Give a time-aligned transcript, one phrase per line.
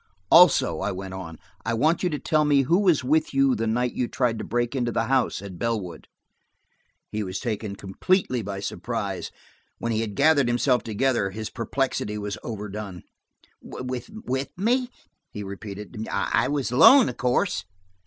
[0.31, 3.67] "Also," I went on, "I want you to tell me who was with you the
[3.67, 6.07] night you tried to break into the house at Bellwood."
[7.11, 9.29] He was taken completely by surprise:
[9.77, 13.03] when he had gathered himself together his perplexity was overdone.
[13.61, 14.89] "With me!"
[15.29, 16.07] he repeated.
[16.11, 17.63] "I was alone, of course."